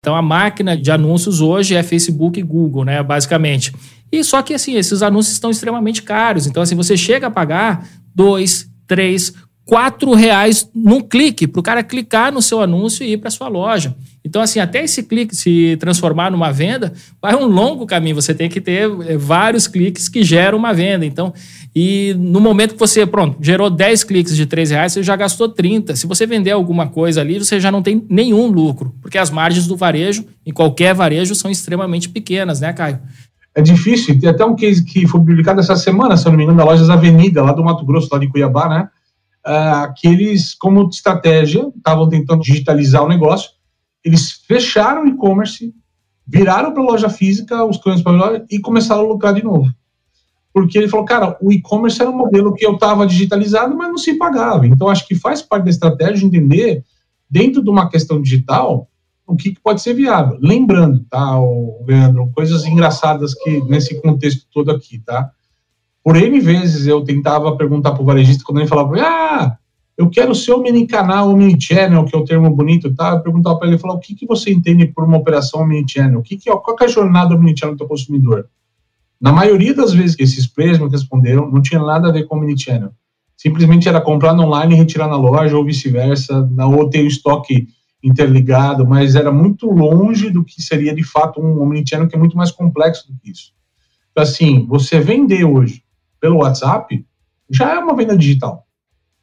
[0.00, 3.74] Então a máquina de anúncios hoje é Facebook e Google, né, basicamente.
[4.10, 6.46] E só que assim, esses anúncios estão extremamente caros.
[6.46, 9.34] Então assim, você chega a pagar dois, três,
[9.68, 13.48] quatro reais num clique para o cara clicar no seu anúncio e ir para sua
[13.48, 13.94] loja.
[14.24, 18.14] Então, assim, até esse clique se transformar numa venda, vai um longo caminho.
[18.14, 21.04] Você tem que ter eh, vários cliques que geram uma venda.
[21.04, 21.34] Então,
[21.76, 25.50] e no momento que você, pronto, gerou 10 cliques de 3 reais, você já gastou
[25.50, 25.96] 30.
[25.96, 29.66] Se você vender alguma coisa ali, você já não tem nenhum lucro, porque as margens
[29.66, 33.00] do varejo, em qualquer varejo, são extremamente pequenas, né, Caio?
[33.54, 34.18] É difícil.
[34.18, 36.64] Tem até um case que foi publicado essa semana, se eu não me engano, da
[36.64, 38.88] Lojas Avenida, lá do Mato Grosso, lá de Cuiabá, né?
[39.48, 43.50] Uh, que eles, como estratégia, estavam tentando digitalizar o negócio,
[44.04, 45.74] eles fecharam o e-commerce,
[46.26, 49.72] viraram para a loja física os clientes para loja e começaram a lucrar de novo.
[50.52, 53.98] Porque ele falou, cara, o e-commerce era um modelo que eu estava digitalizado, mas não
[53.98, 54.66] se pagava.
[54.66, 56.84] Então, acho que faz parte da estratégia entender,
[57.30, 58.88] dentro de uma questão digital,
[59.26, 60.38] o que, que pode ser viável.
[60.40, 61.38] Lembrando, tá,
[61.86, 65.30] Leandro, coisas engraçadas que nesse contexto todo aqui, tá?
[66.02, 69.56] Por N vezes eu tentava perguntar para o varejista, quando ele falava, ah,
[69.96, 73.10] eu quero ser o mini canal, o mini channel, que é o termo bonito, tá?
[73.10, 76.20] Eu perguntava para ele, falar, o que, que você entende por uma operação mini channel?
[76.20, 78.46] O que que, é, qual que é a jornada do mini channel do consumidor?
[79.20, 82.36] Na maioria das vezes que esses players me responderam, não tinha nada a ver com
[82.36, 82.92] o mini channel.
[83.36, 87.68] Simplesmente era comprar no online e retirar na loja, ou vice-versa, ou ter o estoque
[88.02, 92.36] interligado, mas era muito longe do que seria de fato um omnichannel que é muito
[92.36, 93.52] mais complexo do que isso.
[94.12, 95.82] Então, assim, você vender hoje
[96.20, 97.04] pelo WhatsApp,
[97.50, 98.66] já é uma venda digital.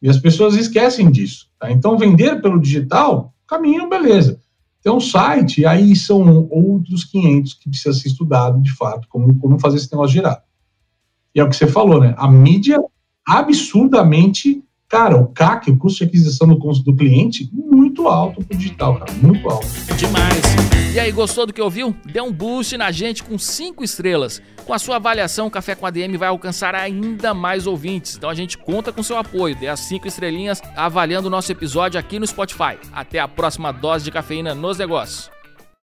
[0.00, 1.48] E as pessoas esquecem disso.
[1.58, 1.70] Tá?
[1.70, 4.40] Então, vender pelo digital, caminho, beleza.
[4.82, 9.58] Tem um site, aí são outros 500 que precisa ser estudado, de fato, como, como
[9.60, 10.42] fazer esse negócio girar.
[11.34, 12.14] E é o que você falou, né?
[12.18, 12.82] A mídia
[13.24, 14.62] absurdamente
[14.92, 18.98] Cara, o CAC, o custo de aquisição do, do cliente, muito alto para o digital,
[18.98, 19.66] cara, muito alto.
[19.96, 20.42] Demais.
[20.94, 21.96] E aí, gostou do que ouviu?
[22.04, 24.42] Dê um boost na gente com cinco estrelas.
[24.66, 28.16] Com a sua avaliação, o Café com a DM vai alcançar ainda mais ouvintes.
[28.18, 29.56] Então a gente conta com seu apoio.
[29.56, 32.76] Dê as cinco estrelinhas avaliando o nosso episódio aqui no Spotify.
[32.92, 35.30] Até a próxima dose de cafeína nos negócios.